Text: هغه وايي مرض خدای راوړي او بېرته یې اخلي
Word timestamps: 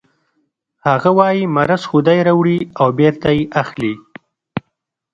هغه 0.87 1.09
وايي 1.17 1.43
مرض 1.55 1.81
خدای 1.91 2.19
راوړي 2.27 2.59
او 2.81 2.87
بېرته 2.99 3.27
یې 3.37 3.43
اخلي 3.61 3.93